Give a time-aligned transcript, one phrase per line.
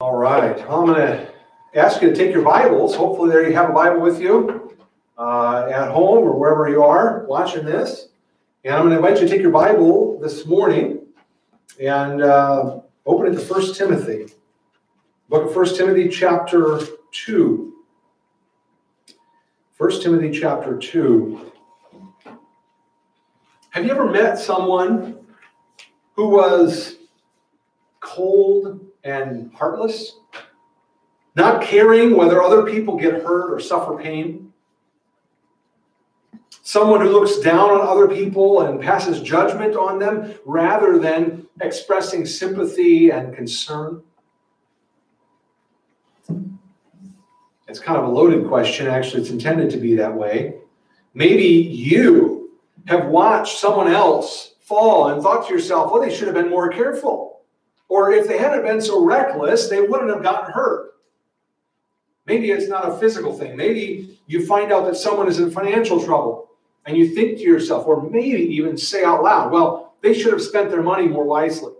[0.00, 1.28] All right, I'm going to
[1.74, 2.94] ask you to take your Bibles.
[2.94, 4.76] Hopefully, there you have a Bible with you
[5.18, 8.10] uh, at home or wherever you are watching this.
[8.62, 11.00] And I'm going to invite you to take your Bible this morning
[11.80, 14.32] and uh, open it to First Timothy.
[15.28, 16.78] Book of First Timothy, chapter
[17.10, 17.74] 2.
[19.74, 21.50] First Timothy, chapter 2.
[23.70, 25.26] Have you ever met someone
[26.14, 26.98] who was
[27.98, 30.18] cold and heartless?
[31.34, 34.52] Not caring whether other people get hurt or suffer pain?
[36.62, 42.26] Someone who looks down on other people and passes judgment on them rather than expressing
[42.26, 44.02] sympathy and concern?
[47.68, 48.86] It's kind of a loaded question.
[48.86, 50.56] Actually, it's intended to be that way.
[51.14, 52.50] Maybe you
[52.86, 56.68] have watched someone else fall and thought to yourself, well, they should have been more
[56.68, 57.27] careful.
[57.88, 60.94] Or if they hadn't been so reckless, they wouldn't have gotten hurt.
[62.26, 63.56] Maybe it's not a physical thing.
[63.56, 66.50] Maybe you find out that someone is in financial trouble
[66.84, 70.42] and you think to yourself, or maybe even say out loud, well, they should have
[70.42, 71.72] spent their money more wisely.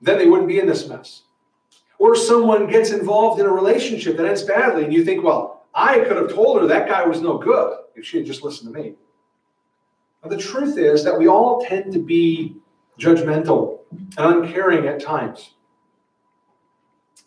[0.00, 1.22] Then they wouldn't be in this mess.
[1.98, 6.00] Or someone gets involved in a relationship that ends badly and you think, well, I
[6.00, 8.80] could have told her that guy was no good if she had just listened to
[8.80, 8.94] me.
[10.22, 12.56] But the truth is that we all tend to be
[12.98, 15.54] judgmental and uncaring at times.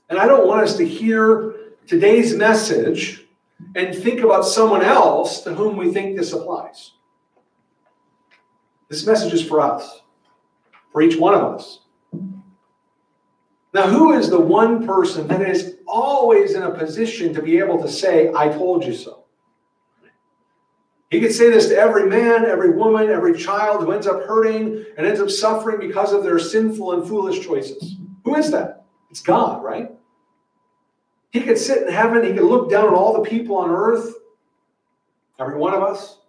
[0.10, 1.56] And I don't want us to hear
[1.88, 3.26] today's message
[3.76, 6.92] and think about someone else to whom we think this applies.
[8.90, 10.02] This message is for us,
[10.92, 11.80] for each one of us.
[13.74, 17.82] Now, who is the one person that is always in a position to be able
[17.82, 19.21] to say, I told you so?
[21.12, 24.86] He could say this to every man, every woman, every child who ends up hurting
[24.98, 27.98] and ends up suffering because of their sinful and foolish choices.
[28.24, 28.86] Who is that?
[29.10, 29.92] It's God, right?
[31.32, 34.16] He could sit in heaven, he could look down at all the people on earth,
[35.38, 36.20] every one of us,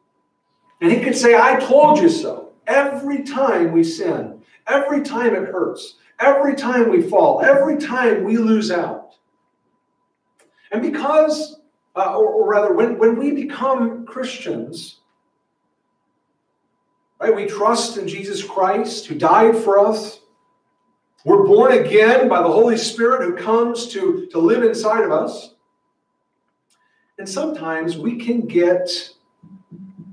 [0.81, 2.53] and he could say, I told you so.
[2.67, 8.37] Every time we sin, every time it hurts, every time we fall, every time we
[8.37, 9.15] lose out.
[10.73, 11.61] And because
[11.95, 15.01] uh, or, or, rather, when, when we become Christians,
[17.21, 20.21] right, we trust in Jesus Christ who died for us.
[21.25, 25.55] We're born again by the Holy Spirit who comes to, to live inside of us.
[27.19, 28.89] And sometimes we can get,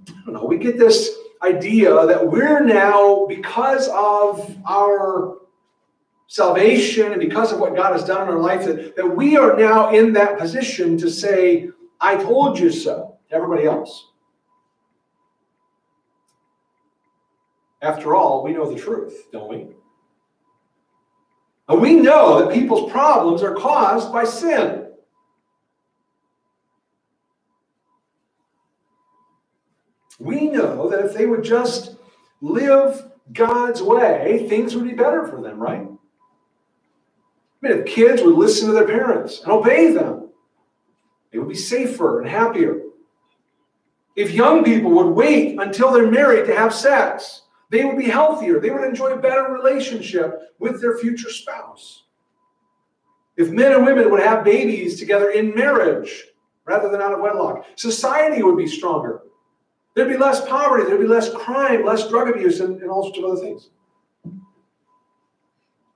[0.10, 1.10] I don't know, we get this
[1.42, 5.38] idea that we're now, because of our
[6.30, 9.58] salvation and because of what God has done in our life, that, that we are
[9.58, 11.70] now in that position to say,
[12.00, 14.06] I told you so to everybody else.
[17.82, 19.68] After all, we know the truth, don't we?
[21.68, 24.88] And we know that people's problems are caused by sin.
[30.20, 31.96] We know that if they would just
[32.42, 35.88] live God's way, things would be better for them, right?
[37.62, 40.30] I mean, if kids would listen to their parents and obey them,
[41.32, 42.82] they would be safer and happier.
[44.16, 48.60] If young people would wait until they're married to have sex, they would be healthier.
[48.60, 52.04] They would enjoy a better relationship with their future spouse.
[53.38, 56.26] If men and women would have babies together in marriage
[56.66, 59.22] rather than out of wedlock, society would be stronger.
[59.96, 63.18] There'd be less poverty, there'd be less crime, less drug abuse, and, and all sorts
[63.20, 63.70] of other things.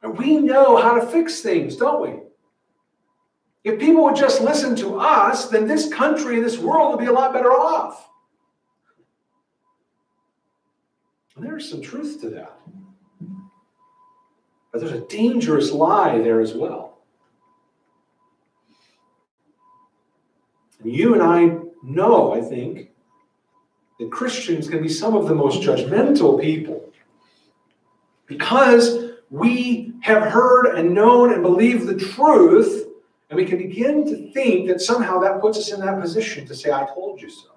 [0.04, 2.20] And we know how to fix things, don't we?
[3.64, 7.14] If people would just listen to us, then this country this world would be a
[7.14, 8.10] lot better off.
[11.38, 12.60] And there's some truth to that.
[14.72, 17.00] But there's a dangerous lie there as well.
[20.84, 22.90] And you and I know, I think,
[24.00, 26.92] that Christians can be some of the most judgmental people
[28.28, 32.88] because we have heard and known and believed the truth,
[33.30, 36.54] and we can begin to think that somehow that puts us in that position to
[36.54, 37.52] say, I told you so.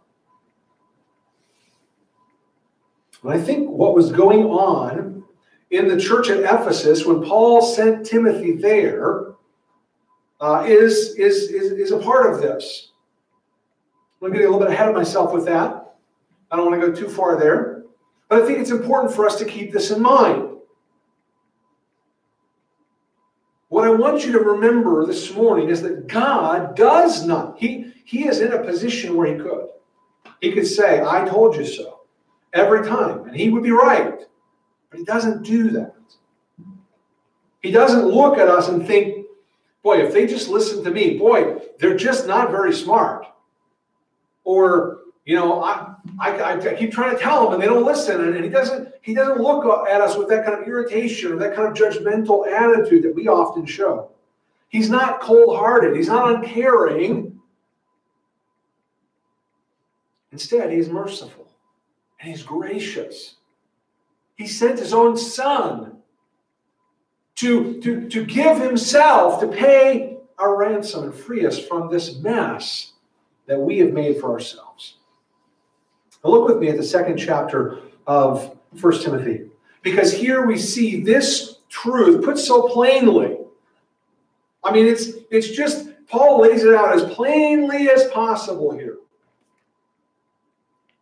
[3.25, 5.25] And I think what was going on
[5.72, 9.32] in the church at Ephesus when Paul sent Timothy there
[10.40, 12.92] uh, is is, is, is a part of this.
[14.22, 15.96] I'm getting a little bit ahead of myself with that.
[16.52, 17.82] I don't want to go too far there.
[18.28, 20.55] But I think it's important for us to keep this in mind.
[23.76, 28.26] What I want you to remember this morning is that God does not, He, he
[28.26, 29.69] is in a position where He could.
[30.40, 32.00] He could say, I told you so,
[32.55, 34.19] every time, and He would be right.
[34.88, 35.94] But He doesn't do that.
[37.61, 39.26] He doesn't look at us and think,
[39.82, 43.26] Boy, if they just listen to me, boy, they're just not very smart.
[44.44, 48.20] Or, you know, I, I, I keep trying to tell them and they don't listen.
[48.20, 51.36] And, and he doesn't he doesn't look at us with that kind of irritation or
[51.36, 54.10] that kind of judgmental attitude that we often show.
[54.68, 55.96] He's not cold-hearted.
[55.96, 57.40] He's not uncaring.
[60.32, 61.48] Instead, he's merciful
[62.20, 63.36] and he's gracious.
[64.36, 65.98] He sent his own son
[67.36, 72.92] to, to, to give himself to pay our ransom and free us from this mess
[73.46, 74.96] that we have made for ourselves.
[76.26, 77.78] Now look with me at the second chapter
[78.08, 79.49] of First Timothy,
[79.82, 83.37] because here we see this truth put so plainly.
[84.64, 88.96] I mean, it's it's just Paul lays it out as plainly as possible here.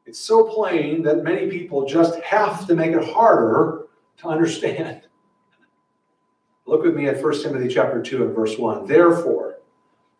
[0.04, 3.86] It's so plain that many people just have to make it harder
[4.18, 5.08] to understand.
[6.66, 8.86] Look with me at 1 Timothy chapter 2 and verse 1.
[8.86, 9.53] Therefore,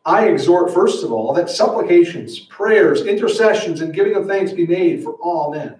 [0.07, 5.03] I exhort first of all that supplications, prayers, intercessions, and giving of thanks be made
[5.03, 5.77] for all men,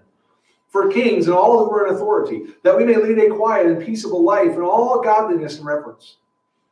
[0.69, 3.85] for kings and all who are in authority, that we may lead a quiet and
[3.85, 6.17] peaceable life in all godliness and reverence.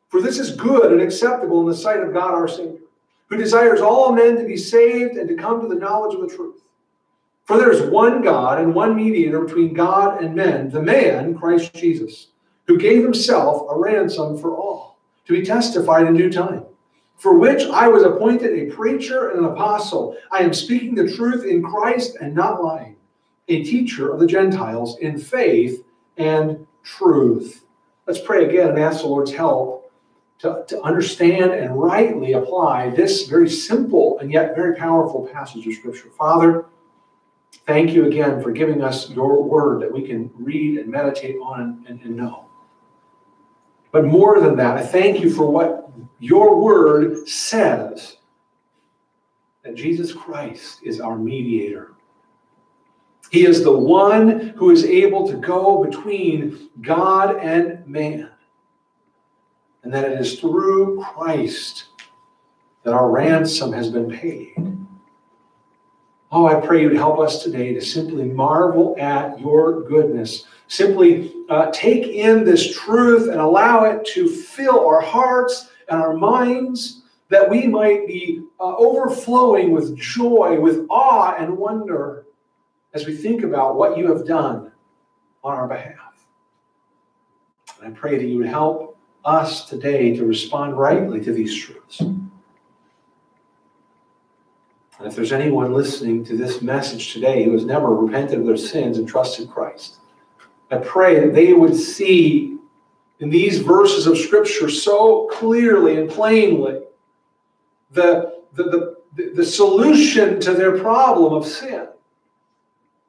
[0.09, 2.81] For this is good and acceptable in the sight of God our Savior,
[3.29, 6.35] who desires all men to be saved and to come to the knowledge of the
[6.35, 6.63] truth.
[7.45, 11.75] For there is one God and one mediator between God and men, the man, Christ
[11.75, 12.29] Jesus,
[12.67, 14.97] who gave himself a ransom for all,
[15.27, 16.65] to be testified in due time.
[17.23, 20.17] For which I was appointed a preacher and an apostle.
[20.33, 22.97] I am speaking the truth in Christ and not lying,
[23.47, 25.85] a teacher of the Gentiles in faith
[26.17, 27.65] and truth.
[28.09, 29.93] Let's pray again and ask the Lord's help
[30.41, 35.75] to, to understand and rightly apply this very simple and yet very powerful passage of
[35.75, 36.11] Scripture.
[36.19, 36.67] Father,
[37.67, 41.85] Thank you again for giving us your word that we can read and meditate on
[41.87, 42.47] and, and, know.
[43.93, 48.17] But more than that, I thank you for what your word says
[49.63, 51.93] that Jesus Christ is our mediator.
[53.31, 58.31] He is the one who is able to go between God and man.
[59.83, 61.87] And that it is through Christ
[62.85, 64.55] that our ransom has been paid.
[66.31, 70.47] Oh, I pray you'd help us today to simply marvel at your goodness.
[70.73, 76.15] Simply uh, take in this truth and allow it to fill our hearts and our
[76.15, 82.25] minds that we might be uh, overflowing with joy, with awe and wonder
[82.95, 84.73] as we think about what you have done
[85.45, 86.27] on our behalf.
[87.79, 88.97] And I pray that you would help
[89.27, 92.01] us today to respond rightly to these truths.
[92.01, 92.31] And
[95.03, 98.97] if there's anyone listening to this message today who has never repented of their sins
[98.97, 99.99] and trusted Christ,
[100.73, 102.59] I pray that they would see
[103.21, 106.81] in these verses of Scripture so clearly and plainly
[107.91, 111.89] the, the, the, the solution to their problem of sin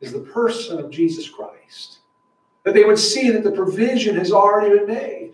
[0.01, 1.99] is the person of Jesus Christ.
[2.63, 5.33] That they would see that the provision has already been made.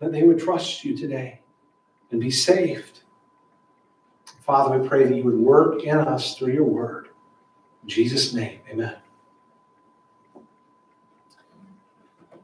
[0.00, 1.40] That they would trust you today
[2.10, 3.00] and be saved
[4.50, 7.10] Father, we pray that you would work in us through your word.
[7.84, 8.96] In Jesus' name, amen.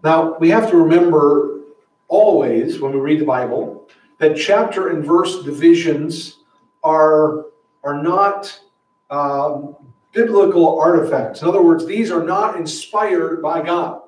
[0.07, 1.63] Now, we have to remember
[2.07, 3.89] always when we read the Bible
[4.19, 6.45] that chapter and verse divisions
[6.85, 7.47] are,
[7.83, 8.57] are not
[9.11, 9.75] um,
[10.13, 11.43] biblical artifacts.
[11.43, 14.03] In other words, these are not inspired by God.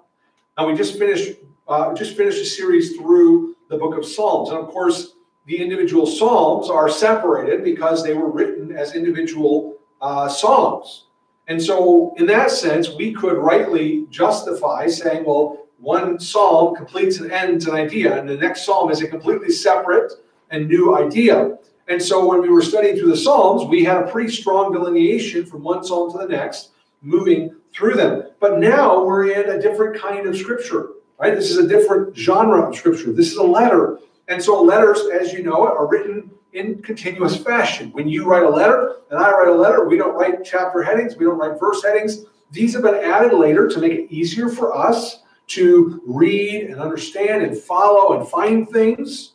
[0.56, 4.58] Now, we just finished uh, just finished a series through the book of Psalms, and
[4.58, 5.14] of course,
[5.46, 11.06] the individual psalms are separated because they were written as individual uh, psalms.
[11.48, 17.30] And so, in that sense, we could rightly justify saying, well, one psalm completes and
[17.30, 20.12] ends an idea, and the next psalm is a completely separate
[20.50, 21.56] and new idea.
[21.88, 25.46] And so, when we were studying through the psalms, we had a pretty strong delineation
[25.46, 26.70] from one psalm to the next,
[27.00, 28.24] moving through them.
[28.40, 31.34] But now we're in a different kind of scripture, right?
[31.34, 33.12] This is a different genre of scripture.
[33.12, 37.90] This is a letter and so letters, as you know, are written in continuous fashion.
[37.92, 41.16] When you write a letter and I write a letter, we don't write chapter headings,
[41.16, 42.26] we don't write verse headings.
[42.50, 47.42] These have been added later to make it easier for us to read and understand
[47.42, 49.32] and follow and find things.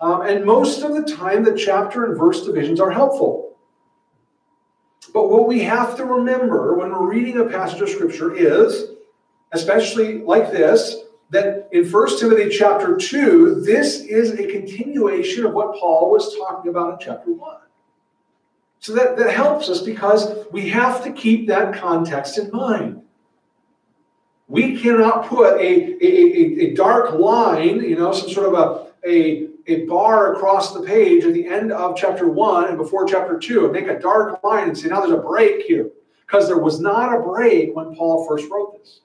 [0.00, 3.56] Um, and most of the time, the chapter and verse divisions are helpful.
[5.12, 8.90] But what we have to remember when we're reading a passage of scripture is,
[9.52, 10.96] especially like this,
[11.30, 16.70] that in 1 Timothy chapter 2, this is a continuation of what Paul was talking
[16.70, 17.56] about in chapter 1.
[18.80, 23.02] So that, that helps us because we have to keep that context in mind.
[24.48, 28.88] We cannot put a, a, a, a dark line, you know, some sort of a
[29.06, 33.38] a, a bar across the page at the end of chapter one and before chapter
[33.38, 35.90] two and make a dark line and say, now there's a break here.
[36.26, 39.00] Because there was not a break when Paul first wrote this.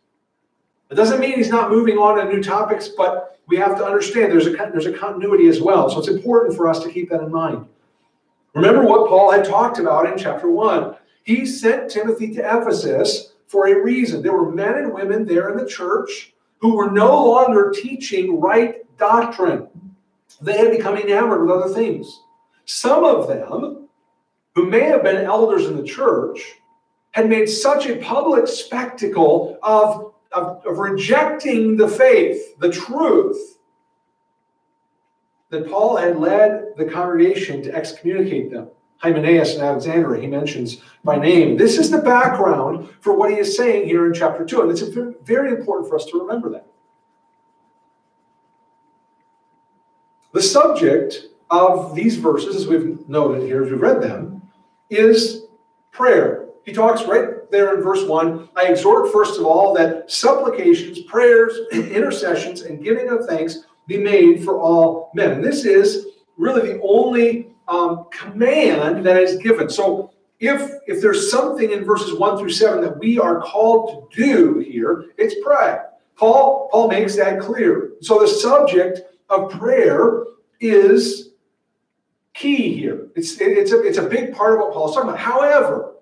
[0.89, 4.31] It doesn't mean he's not moving on to new topics, but we have to understand
[4.31, 5.89] there's a, there's a continuity as well.
[5.89, 7.65] So it's important for us to keep that in mind.
[8.53, 10.95] Remember what Paul had talked about in chapter one.
[11.23, 14.23] He sent Timothy to Ephesus for a reason.
[14.23, 18.81] There were men and women there in the church who were no longer teaching right
[18.97, 19.67] doctrine.
[20.41, 22.21] They had become enamored with other things.
[22.65, 23.87] Some of them,
[24.55, 26.55] who may have been elders in the church,
[27.11, 33.59] had made such a public spectacle of, of, of rejecting the faith, the truth,
[35.51, 38.69] that Paul had led the congregation to excommunicate them.
[39.03, 41.57] Hymenaeus and Alexander, he mentions by name.
[41.57, 44.61] This is the background for what he is saying here in chapter 2.
[44.61, 44.81] And it's
[45.23, 46.67] very important for us to remember that.
[50.31, 54.41] The subject of these verses, as we've noted here, as we've read them,
[54.89, 55.47] is
[55.91, 56.47] prayer.
[56.63, 61.59] He talks right there in verse 1 I exhort, first of all, that supplications, prayers,
[61.73, 65.41] intercessions, and giving of thanks be made for all men.
[65.41, 66.07] This is
[66.37, 69.69] really the only um, command that is given.
[69.69, 74.25] So if if there's something in verses 1 through 7 that we are called to
[74.25, 75.77] do here, it's pray.
[76.15, 77.93] Paul, Paul makes that clear.
[78.01, 80.25] So the subject of prayer
[80.59, 81.29] is
[82.33, 83.07] key here.
[83.15, 85.19] It's, it's, a, it's a big part of what Paul's talking about.
[85.19, 85.95] However,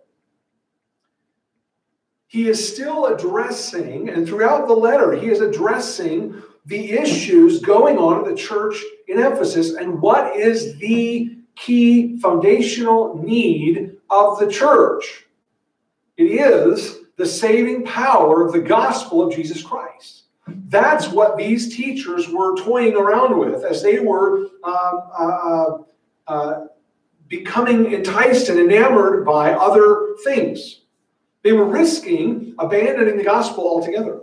[2.27, 8.23] he is still addressing, and throughout the letter, he is addressing the issues going on
[8.23, 15.25] in the church in Ephesus and what is the key foundational need of the church.
[16.17, 20.23] It is the saving power of the gospel of Jesus Christ.
[20.47, 25.77] That's what these teachers were toying around with as they were um, uh, uh,
[26.27, 26.65] uh,
[27.27, 30.81] becoming enticed and enamored by other things.
[31.43, 34.21] They were risking abandoning the gospel altogether.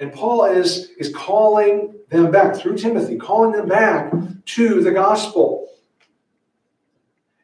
[0.00, 4.12] And Paul is, is calling them back through Timothy, calling them back
[4.44, 5.71] to the gospel.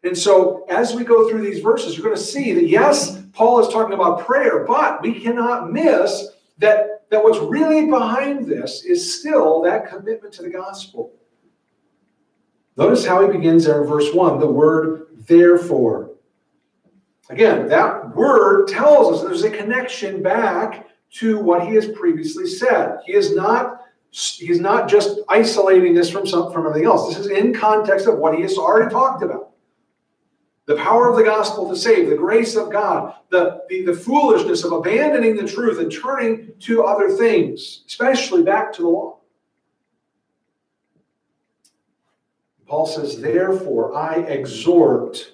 [0.08, 3.60] And so, as we go through these verses, you're going to see that yes, Paul
[3.60, 9.20] is talking about prayer, but we cannot miss that, that what's really behind this is
[9.20, 11.12] still that commitment to the gospel.
[12.78, 16.12] Notice how he begins there in verse 1 the word therefore.
[17.28, 23.00] Again, that word tells us there's a connection back to what he has previously said.
[23.04, 27.14] He is not he's not just isolating this from some, from everything else.
[27.14, 29.47] This is in context of what he has already talked about.
[30.68, 34.64] The power of the gospel to save, the grace of God, the, the, the foolishness
[34.64, 39.16] of abandoning the truth and turning to other things, especially back to the law.
[42.66, 45.32] Paul says, Therefore, I exhort.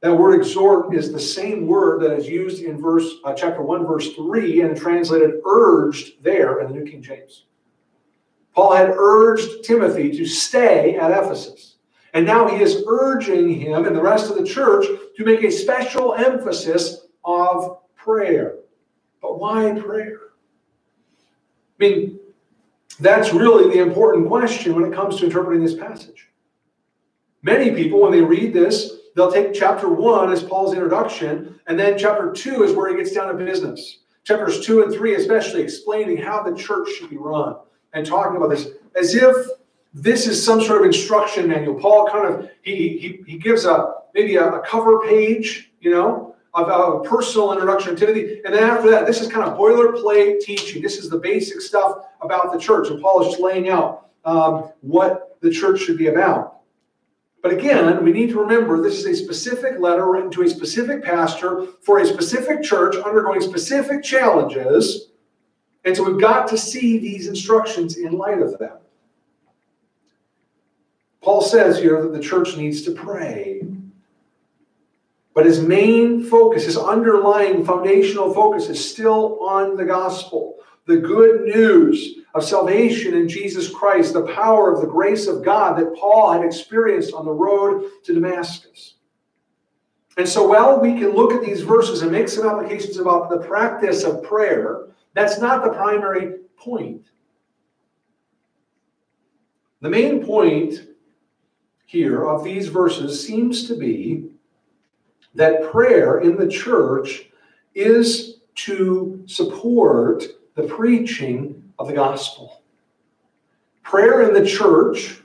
[0.00, 3.86] That word exhort is the same word that is used in verse uh, chapter 1,
[3.86, 7.44] verse 3, and translated urged there in the New King James.
[8.52, 11.69] Paul had urged Timothy to stay at Ephesus.
[12.12, 14.86] And now he is urging him and the rest of the church
[15.16, 18.56] to make a special emphasis of prayer.
[19.22, 20.18] But why prayer?
[21.78, 22.18] I mean,
[22.98, 26.28] that's really the important question when it comes to interpreting this passage.
[27.42, 31.98] Many people, when they read this, they'll take chapter one as Paul's introduction, and then
[31.98, 34.00] chapter two is where he gets down to business.
[34.24, 37.56] Chapters two and three, especially explaining how the church should be run
[37.94, 39.34] and talking about this as if
[39.92, 41.74] this is some sort of instruction manual.
[41.74, 46.36] Paul kind of he he, he gives a maybe a, a cover page, you know,
[46.54, 50.40] of a personal introduction to Timothy, and then after that, this is kind of boilerplate
[50.40, 50.82] teaching.
[50.82, 54.70] This is the basic stuff about the church, and Paul is just laying out um,
[54.80, 56.60] what the church should be about.
[57.42, 61.02] But again, we need to remember this is a specific letter written to a specific
[61.02, 65.12] pastor for a specific church undergoing specific challenges.
[65.84, 68.82] And so we've got to see these instructions in light of that.
[71.22, 73.62] Paul says here that the church needs to pray.
[75.34, 81.42] But his main focus, his underlying foundational focus, is still on the gospel, the good
[81.42, 86.32] news of salvation in Jesus Christ, the power of the grace of God that Paul
[86.32, 88.94] had experienced on the road to Damascus.
[90.16, 93.38] And so, while we can look at these verses and make some applications about the
[93.38, 97.06] practice of prayer, that's not the primary point.
[99.80, 100.89] The main point
[101.90, 104.24] here of these verses seems to be
[105.34, 107.28] that prayer in the church
[107.74, 110.22] is to support
[110.54, 112.62] the preaching of the gospel.
[113.82, 115.20] prayer in the church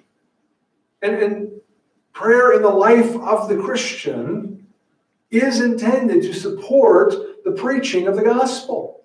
[1.04, 1.52] and, and
[2.14, 4.66] prayer in the life of the Christian
[5.30, 9.04] is intended to support the preaching of the gospel.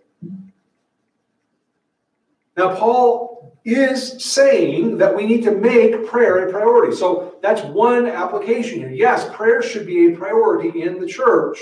[2.57, 6.97] Now, Paul is saying that we need to make prayer a priority.
[6.97, 8.91] So that's one application here.
[8.91, 11.59] Yes, prayer should be a priority in the church.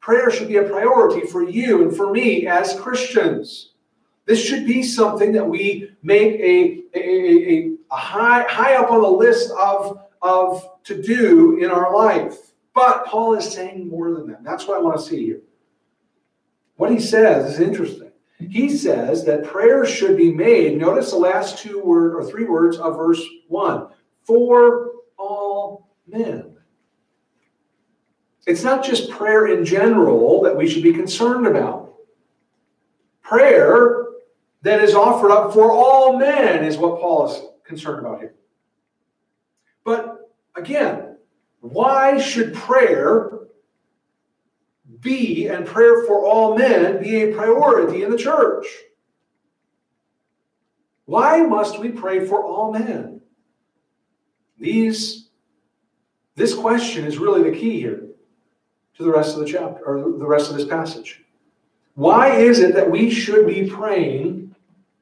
[0.00, 3.72] Prayer should be a priority for you and for me as Christians.
[4.24, 9.02] This should be something that we make a, a, a, a high, high up on
[9.02, 12.52] the list of, of to do in our life.
[12.74, 14.44] But Paul is saying more than that.
[14.44, 15.40] That's what I want to see here.
[16.76, 18.10] What he says is interesting.
[18.38, 20.78] He says that prayer should be made.
[20.78, 23.88] Notice the last two word or three words of verse one
[24.22, 24.89] for
[26.10, 26.56] men.
[28.46, 31.94] It's not just prayer in general that we should be concerned about.
[33.22, 34.06] Prayer
[34.62, 38.34] that is offered up for all men is what Paul is concerned about here.
[39.84, 41.16] But again,
[41.60, 43.30] why should prayer
[45.00, 48.66] be and prayer for all men be a priority in the church?
[51.06, 53.20] Why must we pray for all men?
[54.58, 55.29] These
[56.40, 58.06] this question is really the key here
[58.96, 61.22] to the rest of the chapter or the rest of this passage.
[61.94, 64.54] Why is it that we should be praying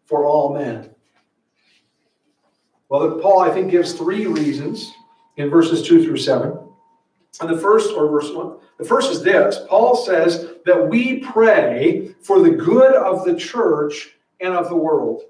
[0.05, 0.91] for all men?
[2.89, 4.93] Well, Paul, I think, gives three reasons
[5.37, 6.59] in verses 2 through 7.
[7.41, 12.15] And the first, or verse 1, the first is this Paul says that we pray
[12.21, 15.23] for the good of the church and of the world.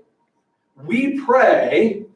[0.77, 2.07] We pray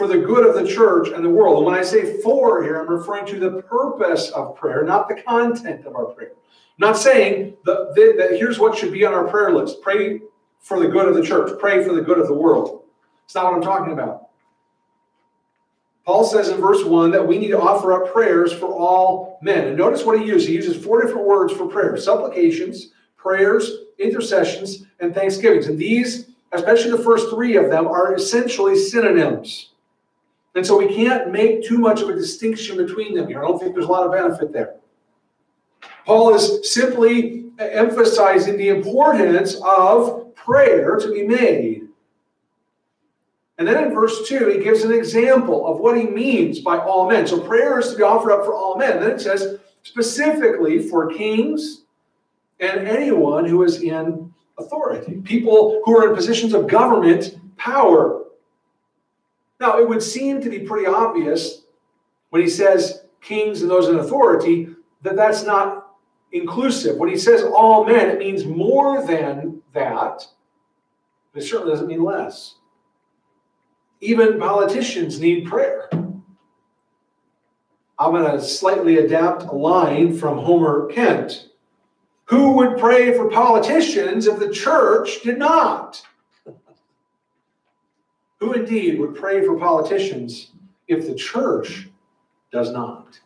[0.00, 1.58] for the good of the church and the world.
[1.58, 5.20] And when I say for here, I'm referring to the purpose of prayer, not the
[5.20, 6.30] content of our prayer.
[6.30, 10.22] I'm not saying that, that here's what should be on our prayer list pray
[10.58, 12.84] for the good of the church, pray for the good of the world.
[13.26, 14.28] It's not what I'm talking about.
[16.06, 19.68] Paul says in verse 1 that we need to offer up prayers for all men.
[19.68, 20.48] And notice what he uses.
[20.48, 25.66] He uses four different words for prayer supplications, prayers, intercessions, and thanksgivings.
[25.66, 29.66] And these, especially the first three of them, are essentially synonyms.
[30.54, 33.42] And so we can't make too much of a distinction between them here.
[33.42, 34.76] I don't think there's a lot of benefit there.
[36.04, 41.88] Paul is simply emphasizing the importance of prayer to be made.
[43.58, 47.08] And then in verse 2, he gives an example of what he means by all
[47.08, 47.26] men.
[47.26, 49.00] So prayer is to be offered up for all men.
[49.00, 51.82] Then it says specifically for kings
[52.58, 58.19] and anyone who is in authority, people who are in positions of government power.
[59.60, 61.62] Now, it would seem to be pretty obvious
[62.30, 64.68] when he says kings and those in authority
[65.02, 65.96] that that's not
[66.32, 66.96] inclusive.
[66.96, 70.26] When he says all men, it means more than that,
[71.32, 72.54] but it certainly doesn't mean less.
[74.00, 75.90] Even politicians need prayer.
[77.98, 81.50] I'm going to slightly adapt a line from Homer Kent.
[82.24, 86.02] Who would pray for politicians if the church did not?
[88.40, 90.50] Who indeed would pray for politicians
[90.88, 91.88] if the church
[92.50, 93.20] does not?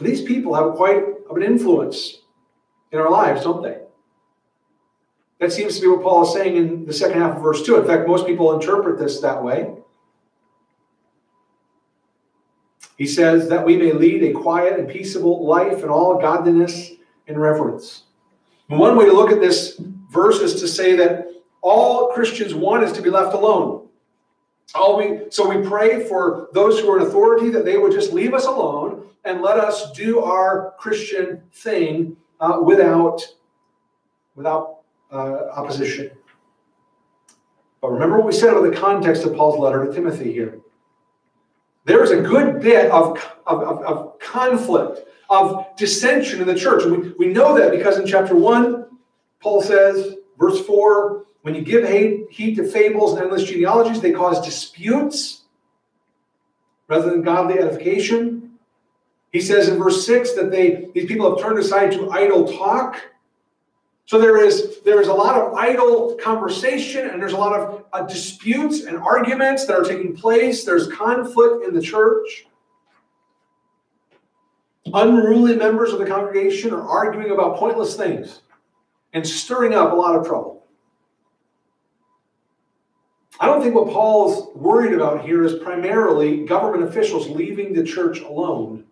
[0.00, 2.18] These people have quite of an influence
[2.92, 3.78] in our lives, don't they?
[5.40, 7.80] That seems to be what Paul is saying in the second half of verse 2.
[7.80, 9.74] In fact, most people interpret this that way.
[12.96, 16.92] He says that we may lead a quiet and peaceable life in all godliness
[17.28, 18.04] and reverence.
[18.66, 21.28] One way to look at this verse is to say that
[21.68, 23.88] all Christians want is to be left alone.
[24.74, 28.12] All we, so we pray for those who are in authority that they would just
[28.12, 33.22] leave us alone and let us do our Christian thing uh, without,
[34.34, 36.10] without uh, opposition.
[37.80, 40.58] But remember what we said about the context of Paul's letter to Timothy here.
[41.84, 46.84] There is a good bit of, of, of, of conflict, of dissension in the church.
[46.84, 48.86] We, we know that because in chapter 1,
[49.40, 51.88] Paul says, verse 4, when you give
[52.30, 55.42] heed to fables and endless genealogies, they cause disputes
[56.88, 58.58] rather than godly edification.
[59.32, 63.00] He says in verse 6 that they these people have turned aside to idle talk.
[64.06, 67.84] So there is there is a lot of idle conversation and there's a lot of
[67.92, 70.64] uh, disputes and arguments that are taking place.
[70.64, 72.46] There's conflict in the church.
[74.94, 78.40] Unruly members of the congregation are arguing about pointless things
[79.12, 80.57] and stirring up a lot of trouble.
[83.40, 88.20] I don't think what Paul's worried about here is primarily government officials leaving the church
[88.20, 88.84] alone.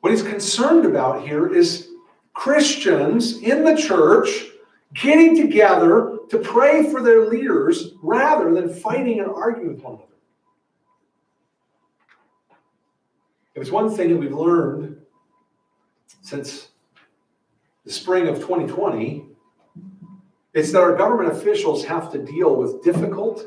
[0.00, 1.88] What he's concerned about here is
[2.32, 4.46] Christians in the church
[4.94, 10.06] getting together to pray for their leaders rather than fighting and arguing with one another.
[13.54, 14.96] If it's one thing that we've learned
[16.22, 16.69] since
[17.90, 19.24] the spring of 2020,
[20.54, 23.42] it's that our government officials have to deal with difficult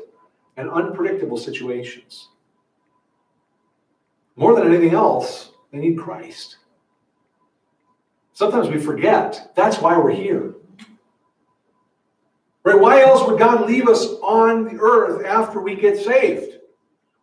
[0.58, 2.28] and unpredictable situations.
[4.36, 6.58] More than anything else, they need Christ.
[8.34, 10.56] Sometimes we forget that's why we're here.
[12.64, 12.78] Right?
[12.78, 16.58] Why else would God leave us on the earth after we get saved?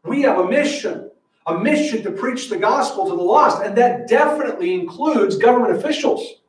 [0.03, 1.11] We have a mission,
[1.45, 6.40] a mission to preach the gospel to the lost, and that definitely includes government officials.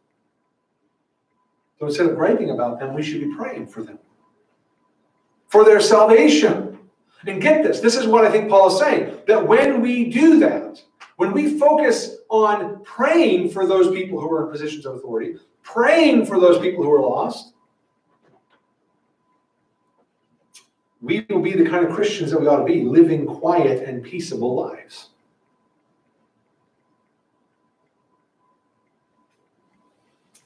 [1.83, 3.99] So instead of griping about them, we should be praying for them,
[5.49, 6.79] for their salvation.
[7.27, 10.39] And get this this is what I think Paul is saying that when we do
[10.39, 10.81] that,
[11.17, 16.25] when we focus on praying for those people who are in positions of authority, praying
[16.27, 17.53] for those people who are lost,
[21.01, 24.05] we will be the kind of Christians that we ought to be, living quiet and
[24.05, 25.09] peaceable lives.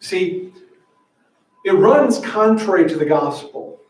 [0.01, 0.55] See,
[1.67, 3.81] it runs contrary to the gospel.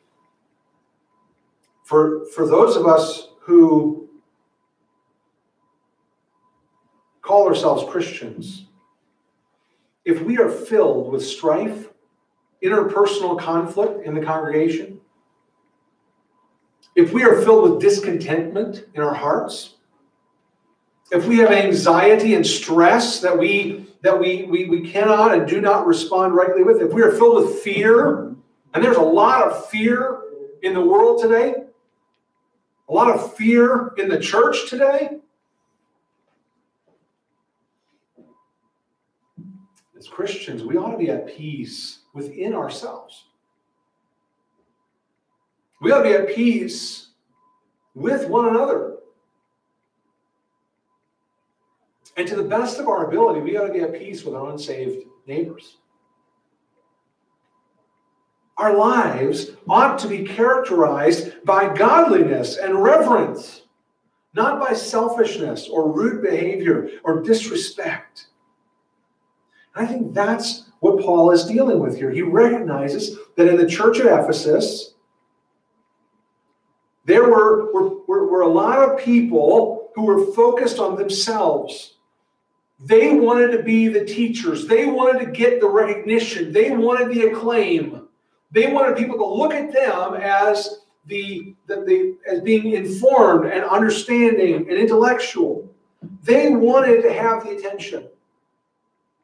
[1.84, 4.08] For, for those of us who
[7.20, 8.64] call ourselves Christians,
[10.06, 11.90] if we are filled with strife,
[12.64, 14.98] interpersonal conflict in the congregation,
[16.94, 19.74] if we are filled with discontentment in our hearts,
[21.12, 25.60] if we have anxiety and stress that we that we, we we cannot and do
[25.60, 28.34] not respond rightly with, if we are filled with fear,
[28.74, 30.22] and there's a lot of fear
[30.62, 31.54] in the world today,
[32.88, 35.18] a lot of fear in the church today.
[39.98, 43.24] As Christians, we ought to be at peace within ourselves.
[45.80, 47.08] We ought to be at peace
[47.94, 48.95] with one another.
[52.16, 54.50] And to the best of our ability, we ought to be at peace with our
[54.50, 55.76] unsaved neighbors.
[58.56, 63.62] Our lives ought to be characterized by godliness and reverence,
[64.34, 68.28] not by selfishness or rude behavior or disrespect.
[69.74, 72.10] And I think that's what Paul is dealing with here.
[72.10, 74.94] He recognizes that in the church at Ephesus,
[77.04, 81.95] there were, were, were, were a lot of people who were focused on themselves.
[82.80, 84.66] They wanted to be the teachers.
[84.66, 86.52] They wanted to get the recognition.
[86.52, 88.06] They wanted the acclaim.
[88.50, 93.64] They wanted people to look at them as the, the, the as being informed and
[93.64, 95.68] understanding and intellectual.
[96.22, 98.08] They wanted to have the attention.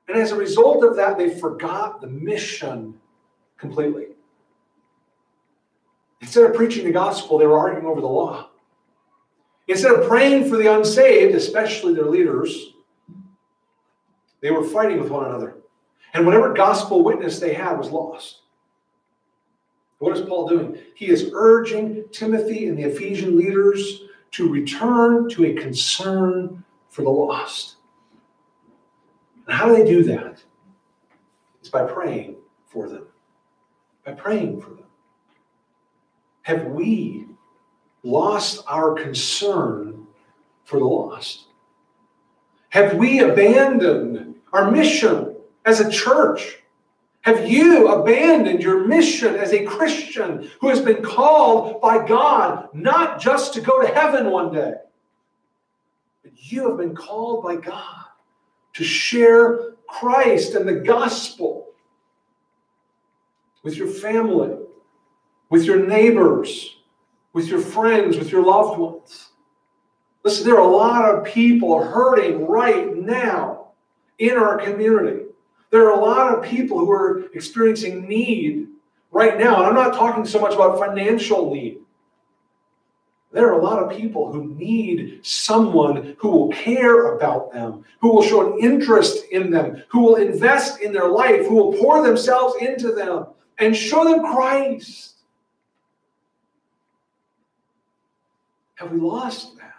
[0.08, 2.94] And as a result of that, they forgot the mission
[3.58, 4.08] completely.
[6.20, 8.48] Instead of preaching the gospel, they were arguing over the law.
[9.68, 12.71] Instead of praying for the unsaved, especially their leaders,
[14.42, 15.56] they were fighting with one another.
[16.12, 18.40] And whatever gospel witness they had was lost.
[19.98, 20.78] What is Paul doing?
[20.94, 24.02] He is urging Timothy and the Ephesian leaders
[24.32, 27.76] to return to a concern for the lost.
[29.46, 30.42] And how do they do that?
[31.60, 33.06] It's by praying for them.
[34.04, 34.84] By praying for them.
[36.42, 37.26] Have we
[38.02, 40.06] lost our concern
[40.64, 41.46] for the lost?
[42.70, 46.58] Have we abandoned our mission as a church?
[47.22, 53.20] Have you abandoned your mission as a Christian who has been called by God not
[53.20, 54.74] just to go to heaven one day,
[56.24, 58.06] but you have been called by God
[58.74, 61.68] to share Christ and the gospel
[63.62, 64.56] with your family,
[65.48, 66.76] with your neighbors,
[67.32, 69.28] with your friends, with your loved ones.
[70.24, 73.61] Listen, there are a lot of people hurting right now
[74.22, 75.24] in our community.
[75.70, 78.68] There are a lot of people who are experiencing need
[79.10, 79.56] right now.
[79.56, 81.78] And I'm not talking so much about financial need.
[83.32, 88.14] There are a lot of people who need someone who will care about them, who
[88.14, 92.06] will show an interest in them, who will invest in their life, who will pour
[92.06, 93.26] themselves into them
[93.58, 95.14] and show them Christ.
[98.76, 99.71] Have we lost that?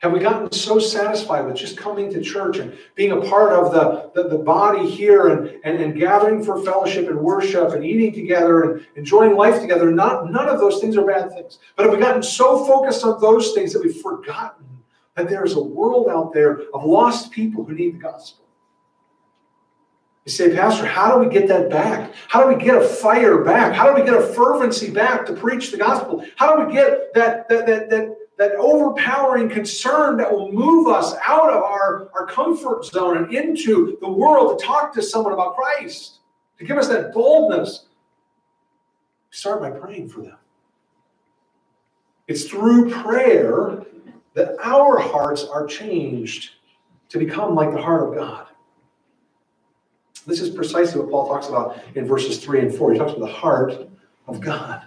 [0.00, 3.70] Have we gotten so satisfied with just coming to church and being a part of
[3.70, 8.10] the, the, the, body here and, and, and gathering for fellowship and worship and eating
[8.10, 9.90] together and enjoying life together?
[9.90, 11.58] Not, none of those things are bad things.
[11.76, 14.64] But have we gotten so focused on those things that we've forgotten
[15.16, 18.46] that there is a world out there of lost people who need the gospel?
[20.24, 22.14] You say, Pastor, how do we get that back?
[22.28, 23.74] How do we get a fire back?
[23.74, 26.24] How do we get a fervency back to preach the gospel?
[26.36, 31.12] How do we get that, that, that, that, that overpowering concern that will move us
[31.28, 35.56] out of our, our comfort zone and into the world to talk to someone about
[35.56, 36.20] Christ,
[36.58, 37.84] to give us that boldness?
[39.30, 40.38] Start by praying for them.
[42.28, 43.84] It's through prayer
[44.32, 46.52] that our hearts are changed
[47.10, 48.46] to become like the heart of God.
[50.26, 52.94] This is precisely what Paul talks about in verses 3 and 4.
[52.94, 53.86] He talks about the heart
[54.26, 54.84] of God.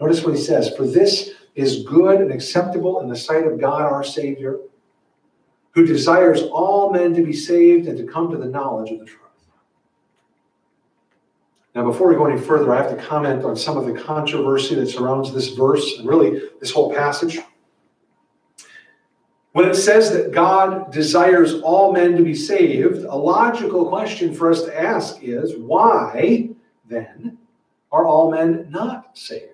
[0.00, 3.82] Notice what he says For this is good and acceptable in the sight of God
[3.82, 4.58] our Savior,
[5.72, 9.04] who desires all men to be saved and to come to the knowledge of the
[9.04, 9.18] truth.
[11.74, 14.74] Now, before we go any further, I have to comment on some of the controversy
[14.74, 17.38] that surrounds this verse and really this whole passage.
[19.52, 24.50] When it says that God desires all men to be saved, a logical question for
[24.50, 26.50] us to ask is why
[26.88, 27.38] then
[27.90, 29.51] are all men not saved?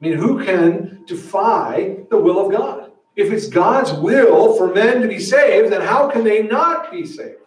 [0.00, 2.92] I mean, who can defy the will of God?
[3.16, 7.06] If it's God's will for men to be saved, then how can they not be
[7.06, 7.38] saved?